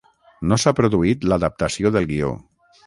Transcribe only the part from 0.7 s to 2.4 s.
produït l'adaptació del guió.